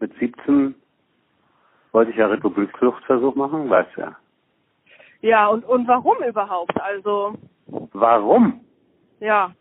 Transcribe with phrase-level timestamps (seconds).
[0.00, 0.74] mit 17
[1.92, 4.16] wollte ich ja Republikfluchtversuch machen, weißt du ja.
[5.22, 6.80] Ja, und, und warum überhaupt?
[6.80, 7.34] Also,
[7.92, 8.60] Warum?
[9.20, 9.52] ja.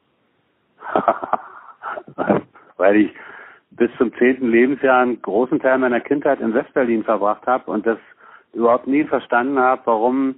[2.78, 3.12] Weil ich
[3.71, 7.97] bis zum zehnten Lebensjahr einen großen Teil meiner Kindheit in Westberlin verbracht habe und das
[8.53, 10.35] überhaupt nie verstanden habe, warum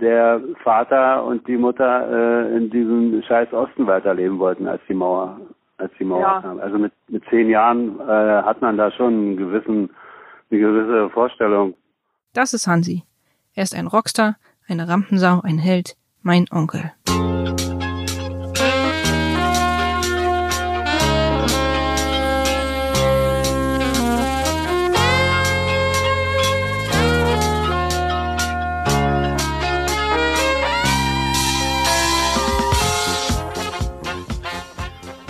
[0.00, 5.40] der Vater und die Mutter äh, in diesem scheiß Osten weiterleben wollten, als die Mauer,
[5.80, 6.40] als die Mauer Ja.
[6.40, 6.60] kam.
[6.60, 9.90] Also mit, mit zehn Jahren äh, hat man da schon einen gewissen,
[10.50, 11.74] eine gewisse Vorstellung.
[12.34, 13.02] Das ist Hansi.
[13.54, 14.36] Er ist ein Rockstar,
[14.68, 16.92] eine Rampensau, ein Held, mein Onkel.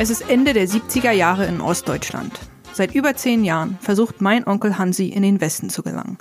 [0.00, 2.40] Es ist Ende der 70er Jahre in Ostdeutschland.
[2.72, 6.16] Seit über zehn Jahren versucht mein Onkel Hansi in den Westen zu gelangen.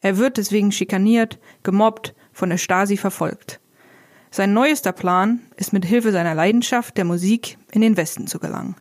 [0.00, 3.60] Er wird deswegen schikaniert, gemobbt, von der Stasi verfolgt.
[4.30, 8.76] Sein neuester Plan ist mit Hilfe seiner Leidenschaft der Musik in den Westen zu gelangen.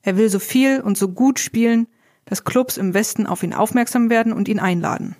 [0.00, 1.88] Er will so viel und so gut spielen,
[2.24, 5.14] dass Clubs im Westen auf ihn aufmerksam werden und ihn einladen.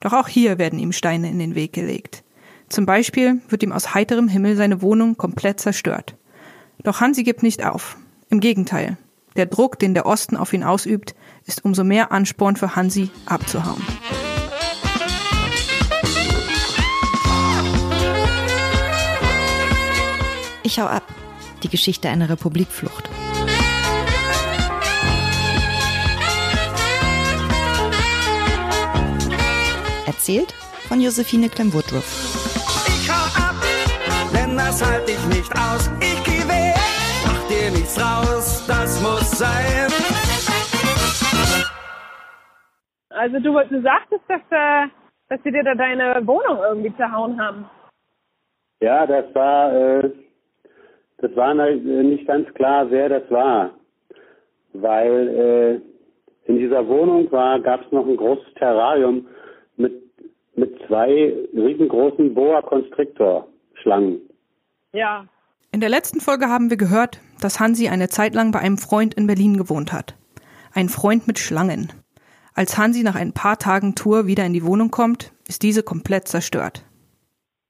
[0.00, 2.24] Doch auch hier werden ihm Steine in den Weg gelegt.
[2.70, 6.16] Zum Beispiel wird ihm aus heiterem Himmel seine Wohnung komplett zerstört.
[6.82, 7.96] Doch Hansi gibt nicht auf.
[8.28, 8.96] Im Gegenteil.
[9.36, 11.14] Der Druck, den der Osten auf ihn ausübt,
[11.46, 13.82] ist umso mehr Ansporn für Hansi, abzuhauen.
[20.62, 21.04] Ich hau ab.
[21.62, 23.08] Die Geschichte einer Republikflucht.
[30.06, 30.54] Erzählt
[30.88, 32.54] von Josephine Clem-Woodruff.
[32.88, 33.54] Ich hau ab,
[34.32, 35.90] denn das halt ich nicht aus.
[36.00, 36.33] Ich
[37.64, 39.88] dir nichts raus, das muss sein.
[43.10, 44.88] Also du, du sagtest, dass, äh,
[45.28, 47.64] dass sie dir da deine Wohnung irgendwie zerhauen haben.
[48.80, 50.10] Ja, das war, äh,
[51.18, 53.70] das war ne- nicht ganz klar, wer das war,
[54.72, 59.26] weil äh, in dieser Wohnung war, gab es noch ein großes Terrarium
[59.76, 60.02] mit
[60.56, 64.20] mit zwei riesengroßen Boa Constrictor Schlangen.
[64.92, 65.26] Ja.
[65.72, 69.14] In der letzten Folge haben wir gehört, dass Hansi eine Zeit lang bei einem Freund
[69.14, 70.14] in Berlin gewohnt hat.
[70.72, 71.92] Ein Freund mit Schlangen.
[72.54, 76.28] Als Hansi nach ein paar Tagen Tour wieder in die Wohnung kommt, ist diese komplett
[76.28, 76.84] zerstört.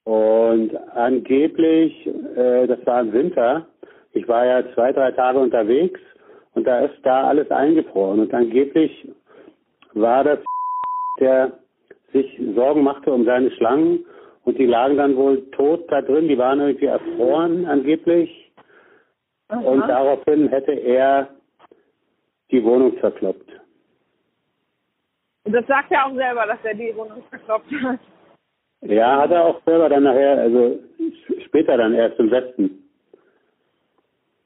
[0.05, 2.07] Und angeblich,
[2.37, 3.67] äh, das war im Winter,
[4.13, 6.01] ich war ja zwei, drei Tage unterwegs
[6.53, 8.21] und da ist da alles eingefroren.
[8.21, 9.09] Und angeblich
[9.95, 10.39] war das,
[11.19, 11.53] der
[12.13, 14.05] sich Sorgen machte um seine Schlangen
[14.45, 18.53] und die lagen dann wohl tot da drin, die waren irgendwie erfroren angeblich.
[19.49, 21.29] Und daraufhin hätte er
[22.51, 23.51] die Wohnung zerkloppt.
[25.45, 28.01] Und das sagt er auch selber, dass er die Wohnung verkloppt hat.
[28.81, 30.79] Ja, hat er auch selber dann nachher, also
[31.47, 32.89] später dann erst im Westen,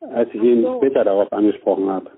[0.00, 0.76] als ich ihn so.
[0.78, 2.10] später darauf angesprochen habe.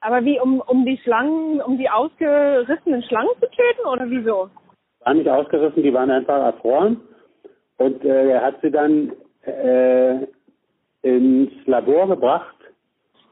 [0.00, 4.50] Aber wie, um, um die Schlangen, um die ausgerissenen Schlangen zu töten oder wieso?
[5.04, 7.00] Waren nicht ausgerissen, die waren einfach erfroren.
[7.78, 9.12] Und äh, er hat sie dann
[9.44, 10.26] äh,
[11.02, 12.54] ins Labor gebracht.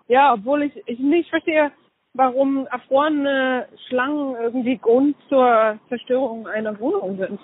[0.08, 1.70] Ja, obwohl ich, ich nicht verstehe,
[2.14, 7.38] warum erfrorene Schlangen irgendwie Grund zur Zerstörung einer Wohnung sind.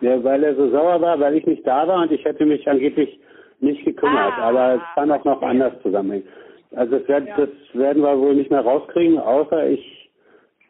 [0.00, 2.66] Ja, weil er so sauer war, weil ich nicht da war und ich hätte mich
[2.68, 3.20] angeblich
[3.60, 4.32] nicht gekümmert.
[4.36, 5.48] Ah, Aber es kann auch noch verstehe.
[5.64, 6.26] anders zusammenhängen.
[6.74, 7.36] Also das, werd, Ja.
[7.36, 10.10] das werden wir wohl nicht mehr rauskriegen, außer ich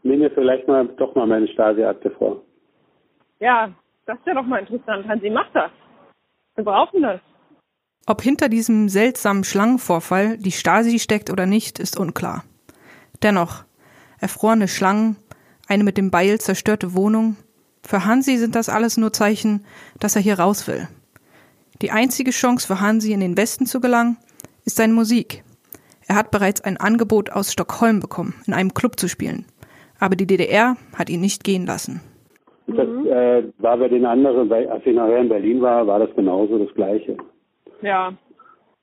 [0.02, 2.42] nehme vielleicht mal doch mal meine Stasi-Akte vor.
[3.42, 3.74] Ja,
[4.06, 5.08] das ist ja doch mal interessant.
[5.08, 5.72] Hansi, mach das.
[6.54, 7.20] Wir brauchen das.
[8.06, 12.44] Ob hinter diesem seltsamen Schlangenvorfall die Stasi steckt oder nicht, ist unklar.
[13.20, 13.64] Dennoch,
[14.20, 15.16] erfrorene Schlangen,
[15.66, 17.36] eine mit dem Beil zerstörte Wohnung,
[17.82, 19.66] für Hansi sind das alles nur Zeichen,
[19.98, 20.86] dass er hier raus will.
[21.80, 24.18] Die einzige Chance für Hansi in den Westen zu gelangen,
[24.64, 25.42] ist seine Musik.
[26.06, 29.46] Er hat bereits ein Angebot aus Stockholm bekommen, in einem Club zu spielen.
[29.98, 32.00] Aber die DDR hat ihn nicht gehen lassen.
[32.76, 36.14] Das äh, war bei den anderen, bei, als ich nachher in Berlin war, war das
[36.14, 37.16] genauso das Gleiche.
[37.82, 38.12] Ja.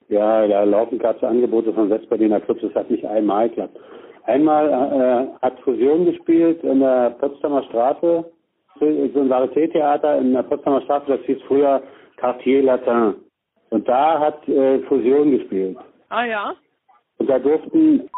[0.10, 3.78] Ja, da laufen gab es Angebote von Westberliner Clubs, das hat nicht einmal geklappt.
[4.26, 8.26] Einmal äh, hat Fusion gespielt in der Potsdamer Straße,
[8.80, 11.82] so ein Varieté-Theater in der Potsdamer Straße, das hieß früher
[12.18, 13.16] Quartier Latin.
[13.70, 15.78] Und da hat äh, Fusion gespielt.
[16.10, 16.56] Ah ja.
[17.20, 18.10] Und da durften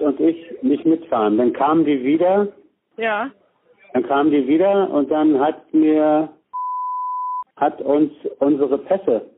[0.00, 1.38] und ich nicht mitfahren.
[1.38, 2.48] Dann kamen die wieder,
[2.96, 3.30] Ja.
[3.92, 6.28] Dann kamen die wieder und dann hat mir
[7.56, 9.30] hat uns unsere Pässe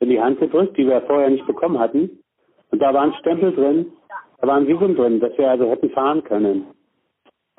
[0.00, 2.10] in die Hand gedrückt, die wir vorher nicht bekommen hatten.
[2.70, 3.92] Und da waren Stempel drin,
[4.40, 6.66] Da war ein Visum drin, dass wir also hätten fahren können.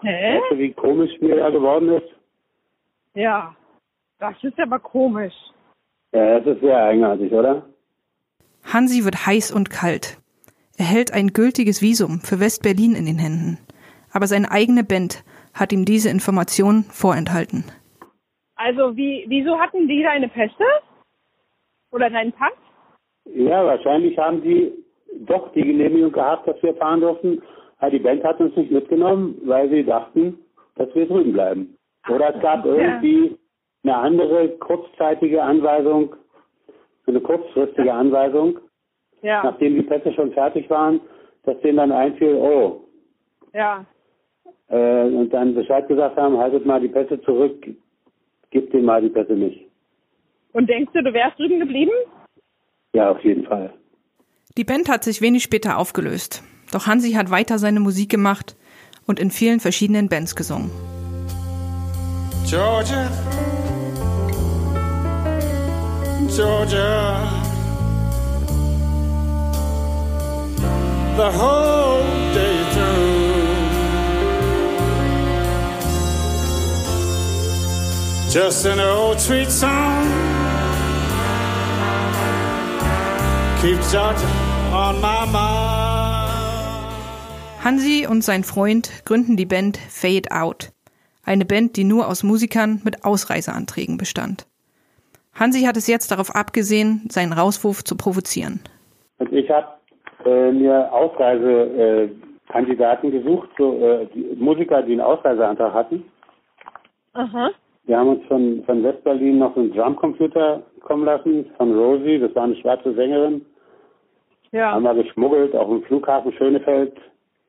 [0.01, 0.39] Hä?
[0.39, 2.07] Weißt du, wie komisch mir da geworden ist?
[3.16, 3.56] Ja.
[4.19, 5.33] Das ist aber komisch.
[6.12, 7.63] Ja, das ist sehr eigenartig, oder?
[8.63, 10.18] Hansi wird heiß und kalt.
[10.78, 13.57] Er hält ein gültiges Visum für West-Berlin in den Händen.
[14.12, 15.24] Aber seine eigene Band
[15.59, 17.63] hat ihm diese Information vorenthalten.
[18.56, 20.65] Also wie, wieso hatten die deine Pässe?
[21.92, 22.54] Oder deinen Pass?
[23.25, 24.71] Ja, wahrscheinlich haben die
[25.25, 27.42] doch die Genehmigung gehabt, dass wir fahren durften.
[27.80, 30.39] Aber die Band hat uns nicht mitgenommen, weil sie dachten,
[30.75, 31.77] dass wir drüben bleiben.
[32.09, 33.38] Oder es gab irgendwie
[33.83, 36.15] eine andere kurzzeitige Anweisung,
[37.06, 38.59] eine kurzfristige Anweisung,
[39.21, 41.00] Ja, nachdem die Pässe schon fertig waren,
[41.44, 42.81] dass denen dann einfiel, oh,
[43.54, 43.86] ja.
[44.69, 47.68] Äh, und dann Bescheid gesagt haben, haltet mal die Pässe zurück,
[48.52, 49.66] gebt denen mal die Pässe nicht.
[50.54, 51.92] Und denkst du, du wärst drüben geblieben?
[52.94, 53.74] Ja, auf jeden Fall.
[54.58, 56.44] Die Band hat sich wenig später aufgelöst.
[56.72, 58.56] Doch Hansi hat weiter seine Musik gemacht
[59.06, 60.72] und in vielen verschiedenen Bands gesungen.
[62.50, 63.10] Georgia,
[66.36, 67.22] Georgia,
[71.18, 72.06] the whole
[78.38, 80.06] Just an old sweet song.
[83.60, 84.30] Keep Georgia
[84.72, 86.30] on my mind.
[87.63, 90.69] Hansi und sein Freund gründen die Band Fade Out.
[91.25, 94.45] Eine Band, die nur aus Musikern mit Ausreiseanträgen bestand.
[95.33, 98.60] Hansi hat es jetzt darauf abgesehen, seinen Rauswurf zu provozieren.
[99.18, 99.66] Und ich habe
[100.25, 106.04] äh, mir Ausreisekandidaten äh, gesucht, so, äh, die Musiker, die einen Ausreiseantrag hatten.
[107.13, 107.50] Aha.
[107.88, 112.44] Wir haben uns von, von Westberlin noch einen Drumcomputer kommen lassen, von Rosie, das war
[112.44, 113.45] eine schwarze Sängerin.
[114.51, 114.72] Ja.
[114.72, 116.94] Haben wir geschmuggelt, auf dem Flughafen Schönefeld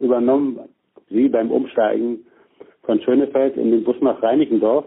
[0.00, 0.60] übernommen,
[1.10, 2.24] sie beim Umsteigen
[2.84, 4.86] von Schönefeld in den Bus nach Reinickendorf.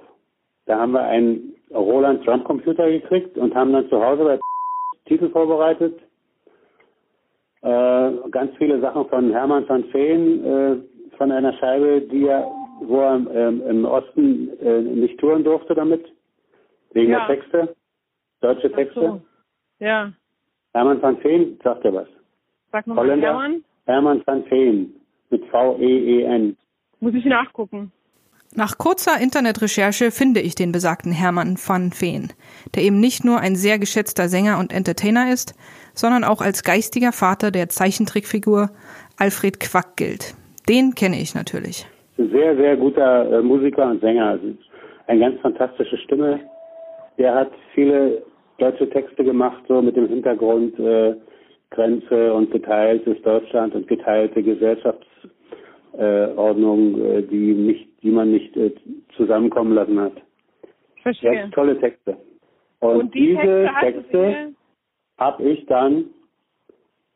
[0.66, 4.40] Da haben wir einen Roland Drumcomputer gekriegt und haben dann zu Hause bei
[5.06, 6.00] Titel vorbereitet.
[7.62, 10.76] Äh, ganz viele Sachen von Hermann van Veen, äh,
[11.18, 12.50] von einer Scheibe, die er,
[12.82, 16.04] wo er ähm, im Osten äh, nicht touren durfte damit,
[16.94, 17.28] wegen Ja.
[17.28, 17.76] der Texte,
[18.42, 19.00] deutsche Texte.
[19.00, 19.22] so.
[19.80, 20.12] Ja.
[20.74, 22.08] Hermann van Veen, sagt er was?
[22.72, 23.28] Sag nochmal, Holländer?
[23.28, 23.64] Hermann.
[23.86, 24.94] Hermann van Veen
[25.30, 26.58] mit V-E-E-N.
[27.00, 27.92] Muss ich nachgucken.
[28.54, 32.34] Nach kurzer Internetrecherche finde ich den besagten Hermann van Veen,
[32.76, 35.56] der eben nicht nur ein sehr geschätzter Sänger und Entertainer ist,
[35.94, 38.70] sondern auch als geistiger Vater der Zeichentrickfigur
[39.18, 40.36] Alfred Quack gilt.
[40.68, 41.88] Den kenne ich natürlich.
[42.22, 44.28] Ein sehr, sehr guter äh, Musiker und Sänger.
[44.28, 44.54] Also
[45.08, 46.40] eine ganz fantastische Stimme.
[47.18, 48.22] Der hat viele
[48.60, 51.16] deutsche Texte gemacht, so mit dem Hintergrund äh,
[51.72, 58.72] Grenze und geteiltes Deutschland und geteilte Gesellschaftsordnung, äh, die nicht, die man nicht äh,
[59.18, 60.14] zusammenkommen lassen hat.
[61.02, 61.34] Verstehe.
[61.34, 62.18] Ganz tolle Texte.
[62.82, 64.54] Und, Und die diese Texte Texte
[65.18, 66.06] habe ich dann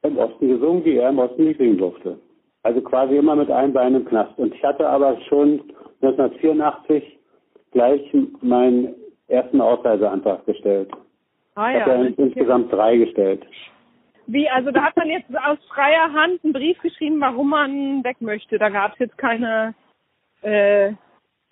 [0.02, 2.18] im Osten gesungen, die er im Osten nicht singen durfte.
[2.66, 4.36] Also quasi immer mit einem Bein im Knast.
[4.40, 5.62] Und ich hatte aber schon
[6.02, 7.20] 1984
[7.72, 8.02] gleich
[8.42, 8.96] meinen
[9.28, 10.92] ersten Ausreiseantrag gestellt.
[11.54, 11.98] Ah Ich habe ja.
[11.98, 13.46] ja ins- insgesamt drei gestellt.
[14.26, 18.20] Wie, also da hat man jetzt aus freier Hand einen Brief geschrieben, warum man weg
[18.20, 18.58] möchte.
[18.58, 19.76] Da gab es jetzt keine,
[20.42, 20.94] äh,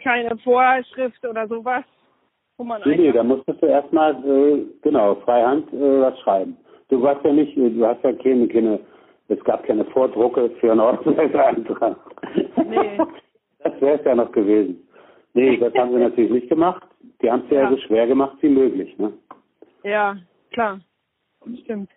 [0.01, 1.84] keine Vorschrift oder sowas,
[2.58, 6.58] wo man Nee, nee, da musstest du erstmal, äh, genau, freihand äh, was schreiben.
[6.89, 8.79] Du warst ja nicht, du hast ja keine, keine
[9.30, 11.98] es gab keine Vordrucke für einen Ausreiseantrag.
[12.68, 12.98] Nee.
[13.63, 14.88] Das wäre es ja noch gewesen.
[15.34, 16.84] Nee, das haben sie natürlich nicht gemacht.
[17.22, 17.70] Die haben es ja, Ja.
[17.72, 18.98] so schwer gemacht wie möglich.
[18.98, 19.13] Ne?
[19.84, 20.18] Ja,
[20.51, 20.80] klar.
[21.63, 21.89] Stimmt.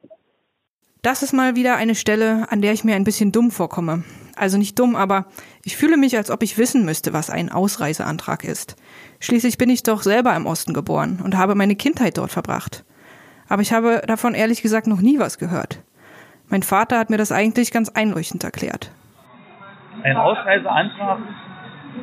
[1.03, 4.03] Das ist mal wieder eine Stelle, an der ich mir ein bisschen dumm vorkomme.
[4.37, 5.27] Also nicht dumm, aber
[5.65, 8.77] ich fühle mich, als ob ich wissen müsste, was ein Ausreiseantrag ist.
[9.21, 12.85] Schließlich bin ich doch selber im Osten geboren und habe meine Kindheit dort verbracht.
[13.49, 15.83] Aber ich habe davon ehrlich gesagt noch nie was gehört.
[16.49, 18.93] Mein Vater hat mir das eigentlich ganz einleuchtend erklärt.
[20.03, 21.19] Ein Ausreiseantrag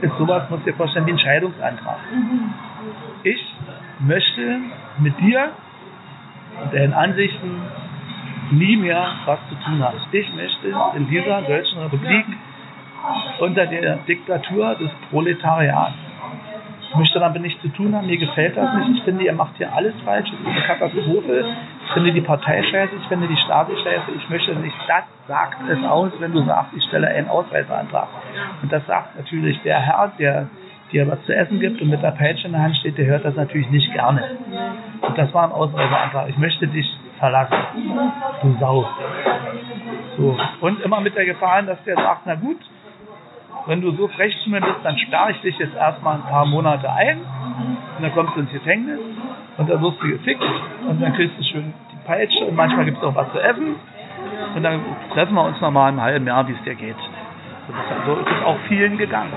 [0.02, 2.00] ist sowas, muss dir vorstellen, wie ein Scheidungsantrag.
[3.24, 3.56] Ich
[4.00, 4.60] möchte
[5.00, 5.52] mit dir
[6.62, 7.62] und deinen Ansichten
[8.52, 9.98] nie mehr was zu tun haben.
[10.12, 12.26] Ich möchte in dieser deutschen Republik
[13.40, 15.96] unter der Diktatur des Proletariats.
[16.90, 19.00] Ich möchte damit nichts zu tun haben, mir gefällt das nicht.
[19.00, 21.46] Ich finde, ihr macht hier alles falsch, es ist eine Katastrophe.
[21.94, 24.76] Finde die Partei scheiße, ich finde die Stasi scheiße, ich möchte nicht.
[24.88, 28.08] Das sagt es aus, wenn du sagst, ich stelle einen Ausreiseantrag.
[28.62, 30.48] Und das sagt natürlich der Herr, der
[30.92, 33.26] dir was zu essen gibt und mit der Peitsche in der Hand steht, der hört
[33.26, 34.38] das natürlich nicht gerne.
[35.02, 36.30] Und das war ein Ausreiseantrag.
[36.30, 36.88] Ich möchte dich
[37.20, 37.58] verlassen.
[38.42, 38.88] Du Sau.
[40.18, 40.38] So.
[40.62, 42.60] Und immer mit der Gefahr, dass der sagt, na gut,
[43.66, 46.46] wenn du so frech zu mir bist, dann starre ich dich jetzt erstmal ein paar
[46.46, 47.22] Monate ein
[48.04, 49.00] und dann kommst du ins Gefängnis
[49.58, 50.44] und dann wirst du gefickt
[50.90, 53.76] und dann kriegst du schön die Peitsche und manchmal gibt es auch was zu essen
[54.56, 54.84] und dann
[55.14, 56.98] treffen wir uns nochmal im halben Jahr, wie es dir geht.
[58.06, 59.32] So ist es auch vielen gegangen.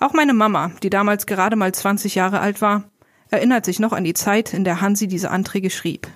[0.00, 2.84] Auch meine Mama, die damals gerade mal 20 Jahre alt war,
[3.30, 6.08] erinnert sich noch an die Zeit, in der Hansi diese Anträge schrieb.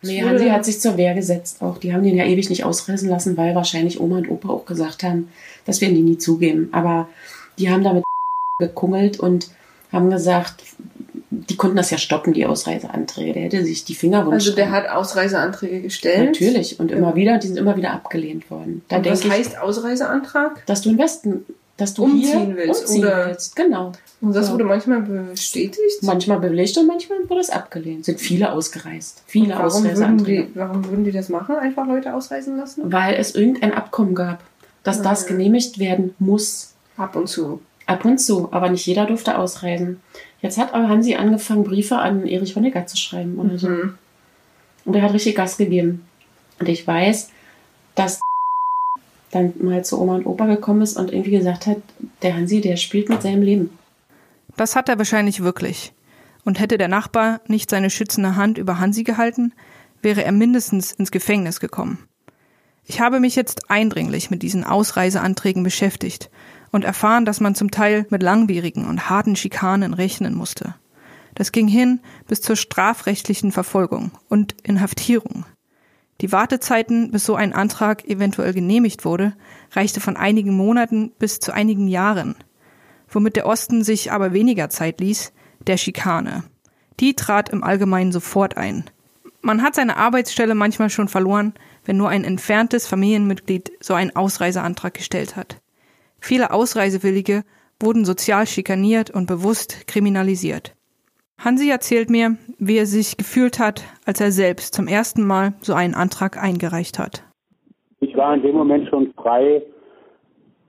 [0.00, 1.76] Nee, Hansi hat sich zur Wehr gesetzt auch.
[1.76, 5.02] Die haben den ja ewig nicht ausreisen lassen, weil wahrscheinlich Oma und Opa auch gesagt
[5.02, 5.28] haben,
[5.66, 6.70] das werden die nie zugeben.
[6.72, 7.08] Aber
[7.58, 8.02] die haben damit
[8.58, 9.50] gekungelt und
[9.92, 10.64] haben gesagt,
[11.62, 13.34] konnten das ja stoppen, die Ausreiseanträge.
[13.34, 14.32] Der hätte sich die Finger wünschen.
[14.32, 16.30] Also der hat Ausreiseanträge gestellt?
[16.32, 16.80] Natürlich.
[16.80, 17.14] Und immer ja.
[17.14, 18.82] wieder, die sind immer wieder abgelehnt worden.
[18.88, 20.66] Da und was heißt Ausreiseantrag?
[20.66, 21.44] Dass du im Westen
[21.76, 22.82] dass du umziehen willst.
[22.82, 23.54] Umziehen oder willst.
[23.54, 23.92] Genau.
[24.20, 24.54] Und das so.
[24.54, 26.02] wurde manchmal bestätigt?
[26.02, 28.06] Manchmal bewilligt und manchmal wurde es abgelehnt.
[28.06, 29.22] Sind viele ausgereist.
[29.26, 31.54] Viele warum würden, die, warum würden die das machen?
[31.56, 32.92] Einfach Leute ausreisen lassen?
[32.92, 34.42] Weil es irgendein Abkommen gab,
[34.82, 35.04] dass ja.
[35.04, 36.74] das genehmigt werden muss.
[36.96, 37.60] Ab und zu.
[37.86, 38.48] Ab und zu.
[38.50, 40.00] Aber nicht jeder durfte ausreisen.
[40.42, 43.68] Jetzt hat aber Hansi angefangen, Briefe an Erich Honecker zu schreiben oder so.
[43.68, 43.94] Mhm.
[44.84, 46.04] Und er hat richtig Gas gegeben.
[46.58, 47.30] Und ich weiß,
[47.94, 48.20] dass
[49.30, 51.78] dann mal zu Oma und Opa gekommen ist und irgendwie gesagt hat,
[52.22, 53.70] der Hansi, der spielt mit seinem Leben.
[54.56, 55.92] Das hat er wahrscheinlich wirklich.
[56.44, 59.54] Und hätte der Nachbar nicht seine schützende Hand über Hansi gehalten,
[60.02, 62.08] wäre er mindestens ins Gefängnis gekommen.
[62.84, 66.30] Ich habe mich jetzt eindringlich mit diesen Ausreiseanträgen beschäftigt
[66.72, 70.74] und erfahren, dass man zum Teil mit langwierigen und harten Schikanen rechnen musste.
[71.34, 75.44] Das ging hin bis zur strafrechtlichen Verfolgung und Inhaftierung.
[76.20, 79.34] Die Wartezeiten, bis so ein Antrag eventuell genehmigt wurde,
[79.72, 82.36] reichte von einigen Monaten bis zu einigen Jahren.
[83.08, 85.32] Womit der Osten sich aber weniger Zeit ließ,
[85.66, 86.44] der Schikane.
[87.00, 88.84] Die trat im Allgemeinen sofort ein.
[89.40, 94.94] Man hat seine Arbeitsstelle manchmal schon verloren, wenn nur ein entferntes Familienmitglied so einen Ausreiseantrag
[94.94, 95.61] gestellt hat.
[96.24, 97.42] Viele Ausreisewillige
[97.80, 100.72] wurden sozial schikaniert und bewusst kriminalisiert.
[101.36, 105.74] Hansi erzählt mir, wie er sich gefühlt hat, als er selbst zum ersten Mal so
[105.74, 107.24] einen Antrag eingereicht hat.
[107.98, 109.62] Ich war in dem Moment schon frei,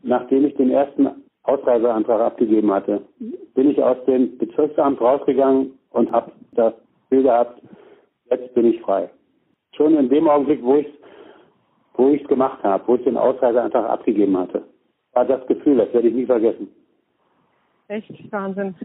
[0.01, 1.07] nachdem ich den ersten
[1.43, 3.03] Ausreiseantrag abgegeben hatte.
[3.53, 6.73] Bin ich aus dem Bezirksamt rausgegangen und habe das
[7.09, 7.61] Gefühl gehabt,
[8.31, 9.07] jetzt bin ich frei.
[9.77, 10.87] Schon in dem Augenblick, wo ich
[11.95, 14.63] wo es gemacht habe, wo ich den Ausreiseantrag abgegeben hatte,
[15.13, 16.67] war das Gefühl, das werde ich nie vergessen.
[17.87, 18.75] Echt Wahnsinn.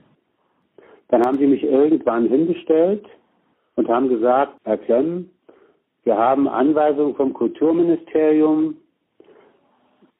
[1.09, 3.07] Dann haben sie mich irgendwann hingestellt
[3.77, 5.31] und haben gesagt, Herr Klemm,
[6.05, 8.77] wir haben Anweisungen vom Kulturministerium,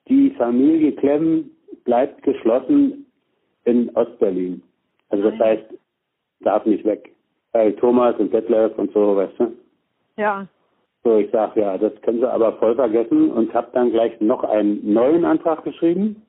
[0.09, 1.51] die Familie Klemm
[1.85, 3.07] bleibt geschlossen
[3.65, 4.63] in Ostberlin.
[5.11, 5.65] Also das heißt,
[6.41, 7.15] darf nicht weg.
[7.53, 9.53] Weil Thomas und Detlef und so, weißt du?
[10.17, 10.47] Ja.
[11.09, 14.45] So, ich sage, ja, das können Sie aber voll vergessen und habe dann gleich noch
[14.45, 16.23] einen neuen Antrag geschrieben.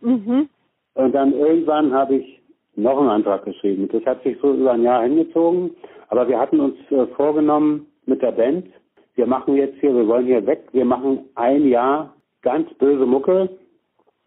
[0.00, 0.48] Mhm.
[0.94, 2.40] Und dann irgendwann habe ich
[2.76, 3.88] noch einen Antrag geschrieben.
[3.90, 5.72] Das hat sich so über ein Jahr hingezogen.
[6.06, 8.68] Aber wir hatten uns äh, vorgenommen mit der Band,
[9.16, 13.48] wir machen jetzt hier, wir wollen hier weg, wir machen ein Jahr ganz böse Mucke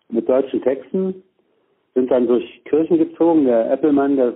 [0.10, 1.24] mit deutschen Texten,
[1.94, 3.46] sind dann durch Kirchen gezogen.
[3.46, 4.34] Der Applemann, der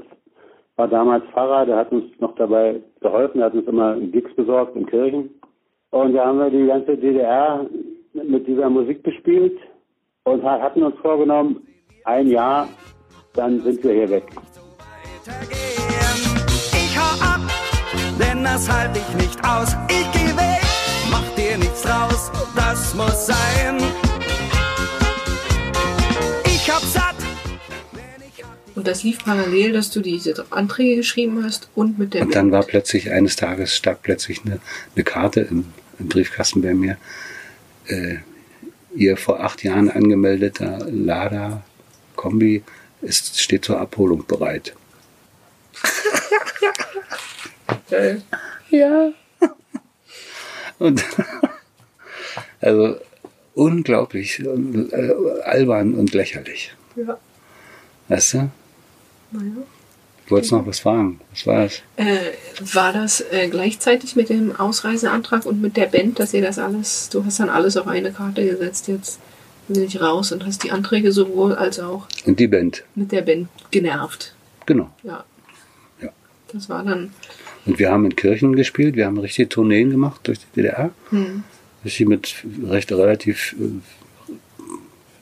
[0.78, 4.78] war damals Pfarrer, der hat uns noch dabei geholfen, der hat uns immer Gigs besorgt
[4.78, 5.32] in Kirchen.
[5.91, 7.65] Und da haben wir die ganze DDR
[8.13, 9.58] mit dieser Musik bespielt
[10.24, 11.67] und hatten uns vorgenommen,
[12.05, 12.67] ein Jahr
[13.34, 14.25] dann sind wir hier weg.
[16.74, 17.41] Ich hau ab,
[18.19, 19.75] denn das halte ich nicht aus.
[19.89, 20.62] Ich geh weg,
[21.12, 23.77] mach dir nichts raus, das muss sein.
[28.79, 32.21] Und das lief parallel, dass du diese Anträge geschrieben hast und mit der.
[32.21, 34.62] Und dann war plötzlich eines Tages stak plötzlich eine,
[34.95, 35.65] eine Karte im,
[36.00, 36.95] im, Briefkasten bei mir.
[37.88, 38.19] Äh,
[38.95, 41.62] ihr vor acht Jahren angemeldeter Lada
[42.15, 42.63] Kombi
[43.01, 44.74] es steht zur Abholung bereit.
[47.89, 48.21] Geil.
[48.69, 49.12] Ja.
[50.77, 51.03] Und
[52.62, 52.95] also
[53.55, 56.74] unglaublich äh, albern und lächerlich.
[56.95, 57.19] Ja.
[58.07, 58.50] Weißt du?
[59.31, 59.51] Naja.
[60.25, 61.19] Du wolltest noch was fragen.
[61.31, 61.81] Was war das?
[61.95, 66.59] Äh, war das äh, gleichzeitig mit dem Ausreiseantrag und mit der Band, dass ihr das
[66.59, 69.19] alles, du hast dann alles auf eine Karte gesetzt jetzt?
[69.69, 73.21] will ich raus und hast die Anträge sowohl als auch und die Band mit der
[73.21, 74.33] Band genervt.
[74.65, 74.89] Genau.
[75.03, 75.24] Ja.
[76.01, 76.09] Ja.
[76.51, 77.12] Das war dann.
[77.65, 80.91] Und wir haben in Kirchen gespielt, wir haben richtige Tourneen gemacht durch die DDR.
[81.12, 81.43] Hm.
[81.86, 82.36] Richtig mit
[82.67, 84.31] recht relativ äh,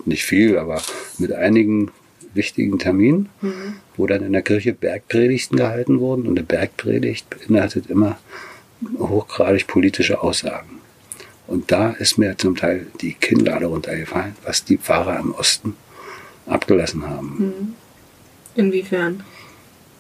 [0.05, 0.81] nicht viel, aber
[1.17, 1.91] mit einigen
[2.38, 3.75] wichtigen Terminen, mhm.
[3.98, 6.27] wo dann in der Kirche Bergpredigten gehalten wurden.
[6.27, 8.17] Und eine Bergpredigt beinhaltet immer
[8.98, 10.79] hochgradig politische Aussagen.
[11.48, 15.75] Und da ist mir zum Teil die Kinnlade runtergefallen, was die Pfarrer im Osten
[16.46, 17.38] abgelassen haben.
[17.38, 17.75] Hm.
[18.56, 19.24] Inwiefern?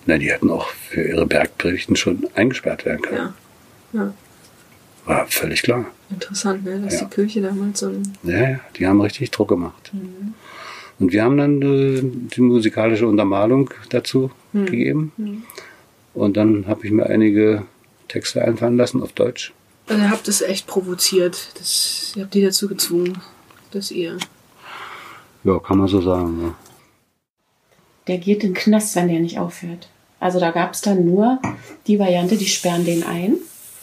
[0.05, 3.33] Na, die hätten auch für ihre Bergpredigten schon eingesperrt werden können.
[3.93, 3.99] Ja.
[3.99, 4.13] ja.
[5.05, 5.85] War völlig klar.
[6.09, 6.79] Interessant, ne?
[6.81, 7.05] dass Ja.
[7.05, 7.91] die Kirche damals so.
[8.23, 9.91] Ja, ja, die haben richtig Druck gemacht.
[9.93, 10.33] Mhm.
[10.99, 14.65] Und wir haben dann äh, die musikalische Untermalung dazu Mhm.
[14.65, 15.11] gegeben.
[15.17, 15.43] Mhm.
[16.13, 17.63] Und dann habe ich mir einige
[18.07, 19.53] Texte einfallen lassen auf Deutsch.
[19.87, 21.49] Also ihr habt es echt provoziert.
[21.57, 23.19] Das, ihr habt die dazu gezwungen,
[23.71, 24.17] dass ihr.
[25.43, 26.39] Ja, kann man so sagen.
[26.41, 26.55] Ja.
[28.07, 29.89] Der geht in den Knast, wenn der nicht aufhört.
[30.19, 31.39] Also da gab es dann nur
[31.85, 33.35] die Variante, die sperren den ein.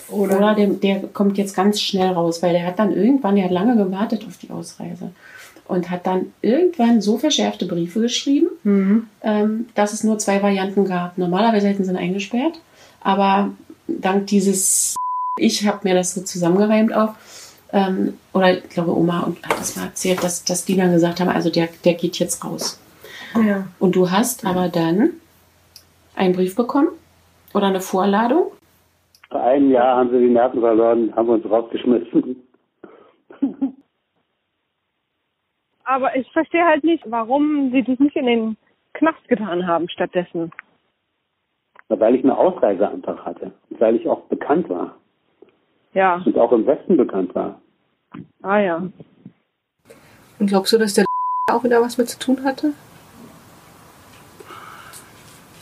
[0.09, 3.51] Oder, der, der kommt jetzt ganz schnell raus, weil der hat dann irgendwann, der hat
[3.53, 5.13] lange gewartet auf die Ausreise
[5.67, 8.49] und hat dann irgendwann so verschärfte Briefe geschrieben,
[9.23, 11.19] ähm, dass es nur zwei Varianten gab.
[11.19, 12.61] Normalerweise hätten sie ihn eingesperrt,
[13.01, 13.51] aber
[13.87, 14.97] dank dieses,
[15.39, 17.15] ich habe mir das so zusammengereimt auch,
[17.73, 21.21] ähm, oder ich glaube Oma und hat das mal erzählt, dass, dass die dann gesagt
[21.21, 22.81] haben, also der, der geht jetzt raus.
[23.35, 23.67] Ja.
[23.79, 25.11] Und du hast aber dann
[26.15, 26.89] einen Brief bekommen
[27.53, 28.53] oder eine Vorladung.
[29.31, 32.37] Vor einem Jahr haben sie die Nerven verloren, haben uns rausgeschmissen.
[35.85, 38.57] Aber ich verstehe halt nicht, warum sie das nicht in den
[38.95, 40.51] Knast getan haben stattdessen.
[41.89, 43.53] Weil ich einen Ausreiseantrag hatte.
[43.71, 44.97] Und Weil ich auch bekannt war.
[45.93, 46.23] Ja.
[46.25, 47.61] Und auch im Westen bekannt war.
[48.43, 48.83] Ah ja.
[50.39, 51.05] Und glaubst du, dass der
[51.51, 52.73] auch wieder was mit zu tun hatte?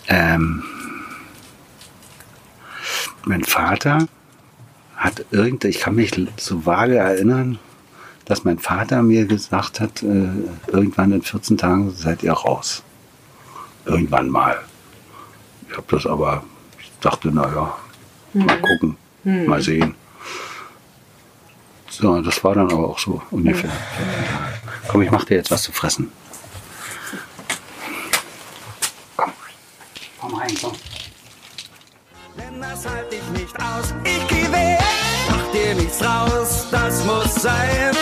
[0.08, 0.62] Ähm,
[3.24, 4.06] mein Vater
[4.96, 7.58] hat irgend, ich kann mich so vage erinnern,
[8.24, 10.28] dass mein Vater mir gesagt hat, äh,
[10.68, 12.82] irgendwann in 14 Tagen seid ihr raus.
[13.84, 14.60] Irgendwann mal.
[15.68, 16.44] Ich habe das aber,
[16.80, 17.76] ich dachte, naja,
[18.34, 19.46] mal gucken, Hm.
[19.46, 19.94] mal sehen.
[21.90, 23.70] So, das war dann aber auch so ungefähr.
[24.88, 26.10] Komm, ich mach dir jetzt was zu fressen.
[30.20, 30.72] Komm rein, komm.
[32.38, 33.92] Denn das halte ich nicht aus.
[34.04, 34.78] Ich geh weg,
[35.52, 37.94] mach dir nichts raus, das muss sein.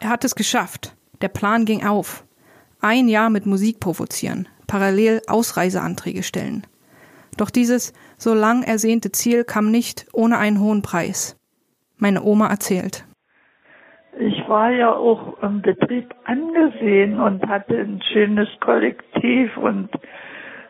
[0.00, 0.96] Er hat es geschafft.
[1.20, 2.24] Der Plan ging auf.
[2.80, 6.66] Ein Jahr mit Musik provozieren, parallel Ausreiseanträge stellen.
[7.36, 11.36] Doch dieses so lang ersehnte Ziel kam nicht ohne einen hohen Preis.
[11.96, 13.04] Meine Oma erzählt.
[14.20, 19.90] Ich war ja auch im Betrieb angesehen und hatte ein schönes Kollektiv und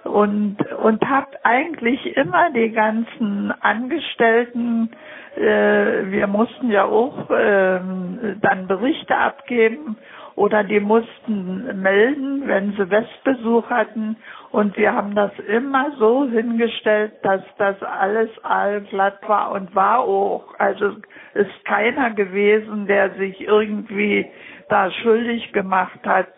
[0.04, 4.90] und und habe eigentlich immer die ganzen Angestellten
[5.37, 9.96] äh, wir mussten ja auch ähm, dann Berichte abgeben
[10.34, 14.16] oder die mussten melden, wenn sie Westbesuch hatten
[14.50, 20.54] und wir haben das immer so hingestellt, dass das alles allglatt war und war auch.
[20.58, 20.92] Also
[21.34, 24.26] ist keiner gewesen, der sich irgendwie
[24.68, 26.28] da schuldig gemacht hat.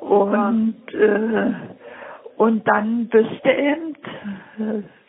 [0.00, 1.52] Und äh,
[2.36, 3.94] und dann bist du eben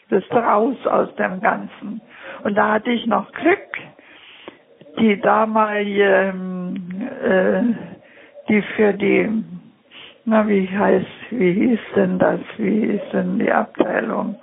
[0.10, 2.02] bist du raus aus dem Ganzen.
[2.44, 3.60] Und da hatte ich noch Glück.
[5.00, 6.76] Die damalige, ähm,
[7.22, 7.64] äh,
[8.48, 9.44] die für die,
[10.24, 14.38] na wie heißt, wie hieß denn das, wie hieß denn die Abteilung?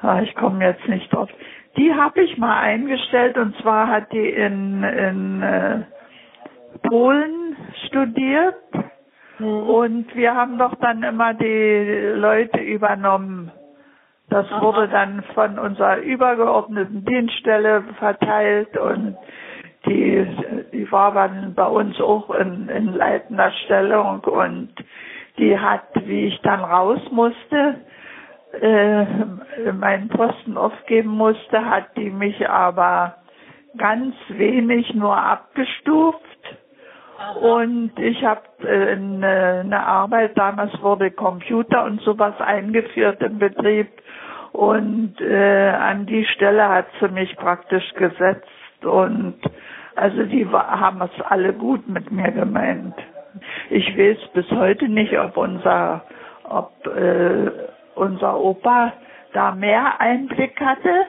[0.00, 1.28] Ah, ich komme jetzt nicht drauf.
[1.76, 5.80] Die habe ich mal eingestellt und zwar hat die in, in äh,
[6.88, 8.56] Polen studiert
[9.40, 13.50] und wir haben doch dann immer die Leute übernommen.
[14.30, 19.16] Das wurde dann von unserer übergeordneten Dienststelle verteilt und
[19.86, 20.26] die,
[20.72, 24.70] die war dann bei uns auch in, in leitender Stellung und
[25.38, 27.76] die hat, wie ich dann raus musste,
[28.60, 29.04] äh,
[29.72, 33.14] meinen Posten aufgeben musste, hat die mich aber
[33.76, 36.18] ganz wenig nur abgestuft.
[37.40, 43.88] Und ich habe äh, eine, eine Arbeit, damals wurde Computer und sowas eingeführt im Betrieb.
[44.52, 48.48] Und äh, an die Stelle hat sie mich praktisch gesetzt.
[48.84, 49.36] Und
[49.96, 52.94] also die war, haben es alle gut mit mir gemeint.
[53.70, 56.02] Ich weiß bis heute nicht, ob unser,
[56.48, 57.50] ob äh,
[57.96, 58.92] unser Opa
[59.32, 61.04] da mehr Einblick hatte.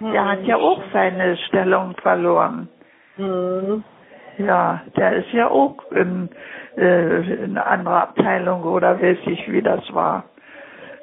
[0.00, 2.68] Der hat ja auch seine Stellung verloren.
[4.38, 6.30] Ja, der ist ja auch in,
[6.76, 10.24] äh, in eine andere Abteilung oder weiß ich, wie das war,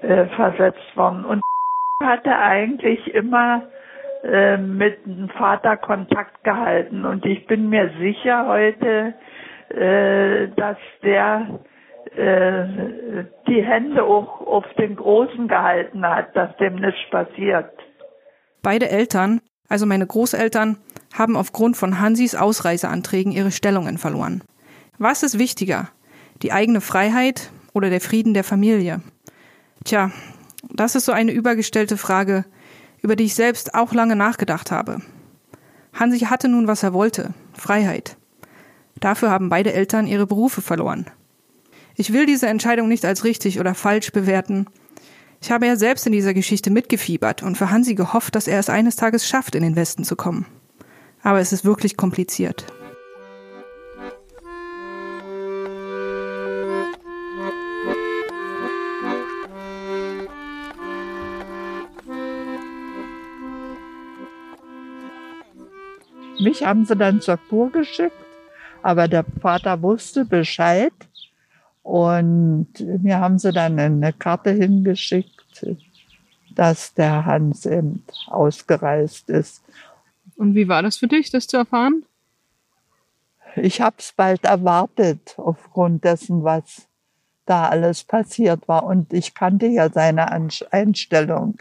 [0.02, 1.26] äh, versetzt worden.
[1.26, 1.42] Und
[2.04, 3.64] hatte eigentlich immer
[4.24, 7.06] äh, mit dem Vater Kontakt gehalten.
[7.06, 9.14] Und ich bin mir sicher heute,
[9.70, 11.60] äh, dass der
[12.16, 17.72] äh, die Hände auch auf den Großen gehalten hat, dass dem nichts passiert.
[18.64, 20.78] Beide Eltern, Also meine Großeltern
[21.18, 24.44] haben aufgrund von Hansis Ausreiseanträgen ihre Stellungen verloren.
[24.98, 25.90] Was ist wichtiger?
[26.42, 29.02] Die eigene Freiheit oder der Frieden der Familie?
[29.84, 30.12] Tja,
[30.70, 32.46] das ist so eine übergestellte Frage,
[33.02, 35.02] über die ich selbst auch lange nachgedacht habe.
[35.94, 38.18] Hansi hatte nun, was er wollte, Freiheit.
[39.00, 41.06] Dafür haben beide Eltern ihre Berufe verloren.
[41.96, 44.68] Ich will diese Entscheidung nicht als richtig oder falsch bewerten.
[45.42, 48.70] Ich habe ja selbst in dieser Geschichte mitgefiebert und für Hansi gehofft, dass er es
[48.70, 50.46] eines Tages schafft, in den Westen zu kommen.
[51.28, 52.64] Aber es ist wirklich kompliziert.
[66.40, 68.14] Mich haben sie dann zur Kur geschickt,
[68.82, 70.94] aber der Vater wusste Bescheid
[71.84, 72.70] und
[73.04, 75.66] mir haben sie dann eine Karte hingeschickt,
[76.56, 79.62] dass der Hans eben ausgereist ist.
[80.38, 82.06] Und wie war das für dich, das zu erfahren?
[83.56, 86.88] Ich habe es bald erwartet, aufgrund dessen, was
[87.48, 88.84] da alles passiert war.
[88.84, 91.58] Und ich kannte ja seine Einstellung.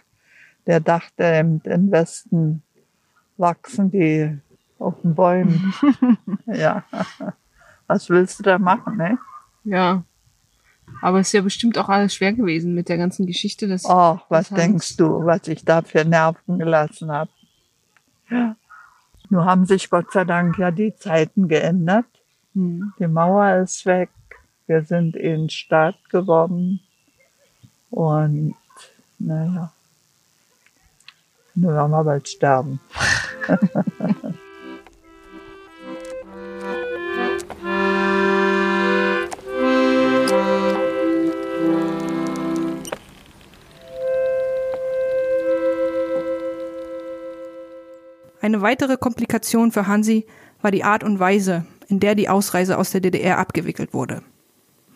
[0.67, 2.63] Der dachte, im Westen
[3.39, 4.37] wachsen die
[4.79, 5.73] auf den Bäumen.
[6.47, 6.85] ja.
[7.87, 9.19] Was willst du da machen, ne?
[9.65, 10.05] Ja.
[11.01, 13.69] Aber es ist ja bestimmt auch alles schwer gewesen mit der ganzen Geschichte.
[13.69, 17.31] Dass, oh, was denkst du, was ich da für Nerven gelassen habe?
[18.29, 18.57] Ja.
[19.29, 22.07] Nur haben sich Gott sei Dank ja die Zeiten geändert.
[22.55, 22.93] Hm.
[22.99, 24.11] Die Mauer ist weg.
[24.67, 26.81] Wir sind in Staat geworden.
[27.91, 28.55] Und
[29.19, 29.73] naja,
[31.55, 32.81] nur werden wir bald sterben.
[48.47, 50.25] Eine weitere Komplikation für Hansi
[50.63, 54.23] war die Art und Weise, in der die Ausreise aus der DDR abgewickelt wurde.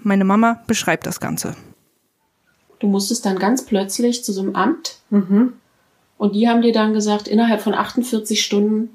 [0.04, 1.56] Meine Mama beschreibt das Ganze.
[2.78, 5.54] Du musstest dann ganz plötzlich zu so einem Amt mhm.
[6.16, 8.90] und die haben dir dann gesagt, innerhalb von 48 Stunden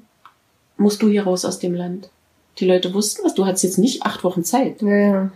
[0.78, 2.08] musst du hier raus aus dem Land.
[2.56, 4.80] Die Leute wussten das, du hattest jetzt nicht acht Wochen Zeit.
[4.80, 5.30] Ja, ja.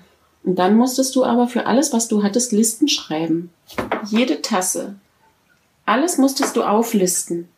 [0.44, 3.50] Und dann musstest du aber für alles, was du hattest, Listen schreiben.
[4.06, 4.94] Jede Tasse.
[5.84, 7.50] Alles musstest du auflisten.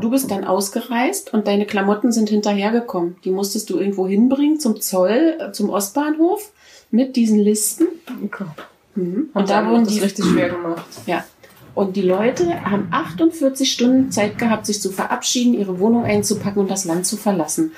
[0.00, 3.16] Du bist dann ausgereist und deine Klamotten sind hinterhergekommen.
[3.24, 6.52] Die musstest du irgendwo hinbringen zum Zoll, äh, zum Ostbahnhof
[6.90, 7.88] mit diesen Listen.
[8.24, 8.44] Okay.
[8.94, 9.30] Mhm.
[9.32, 10.86] Und, und da wurden die richtig schwer gemacht.
[11.06, 11.24] Ja.
[11.74, 16.70] Und die Leute haben 48 Stunden Zeit gehabt, sich zu verabschieden, ihre Wohnung einzupacken und
[16.70, 17.72] das Land zu verlassen.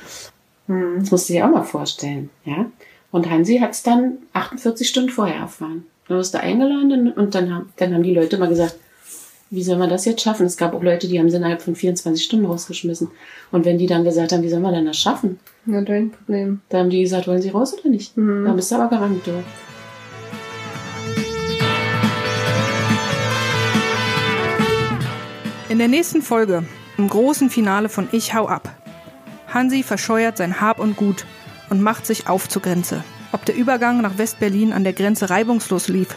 [0.67, 1.01] Mhm.
[1.01, 2.67] Das musst du dir auch mal vorstellen, ja.
[3.11, 5.85] Und Hansi hat es dann 48 Stunden vorher erfahren.
[6.09, 8.77] Dann wirst du eingeladen und dann haben, dann haben die Leute mal gesagt,
[9.53, 10.47] wie soll man das jetzt schaffen?
[10.47, 13.11] Es gab auch Leute, die haben sie innerhalb von 24 Stunden rausgeschmissen.
[13.51, 15.38] Und wenn die dann gesagt haben, wie soll man denn das schaffen?
[15.67, 16.62] Ja, dein Problem.
[16.71, 18.17] Dann haben die gesagt, wollen sie raus oder nicht?
[18.17, 18.47] Mhm.
[18.47, 19.43] Dann bist du aber gerannt, du.
[25.69, 26.65] In der nächsten Folge,
[26.97, 28.75] im großen Finale von Ich hau ab.
[29.49, 31.27] Hansi verscheuert sein Hab und Gut
[31.69, 33.05] und macht sich auf zur Grenze.
[33.33, 36.17] Ob der Übergang nach West-Berlin an der Grenze reibungslos lief,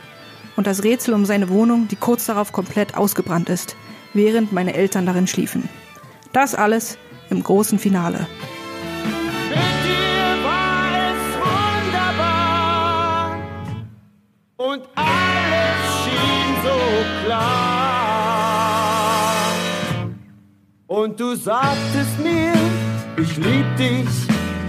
[0.56, 3.76] und das Rätsel um seine Wohnung, die kurz darauf komplett ausgebrannt ist,
[4.14, 5.70] während meine Eltern darin schliefen.
[6.34, 6.98] Das alles
[7.30, 8.28] im großen Finale.
[9.50, 11.22] Mit dir war es
[11.88, 13.38] wunderbar
[14.58, 16.78] und alles schien so
[17.26, 18.56] klar.
[20.88, 22.54] Und du sagtest mir,
[23.18, 24.08] ich lieb dich,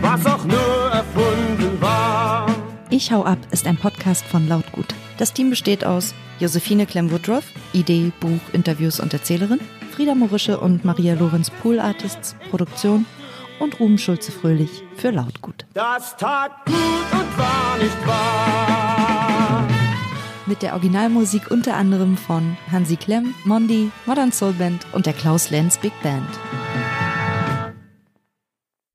[0.00, 2.46] was auch nur erfunden war.
[2.90, 4.94] Ich hau ab ist ein Podcast von Lautgut.
[5.18, 9.60] Das Team besteht aus Josephine Clem-Woodruff, Idee, Buch, Interviews und Erzählerin,
[9.92, 13.06] Frieda Morische und Maria Lorenz Pool Artists, Produktion
[13.58, 15.64] und Ruben Schulze-Fröhlich für Lautgut.
[15.72, 19.66] Das tat gut und war nicht wahr.
[20.44, 25.50] Mit der Originalmusik unter anderem von Hansi Klemm, Mondi, Modern Soul Band und der Klaus
[25.50, 26.28] Lenz Big Band.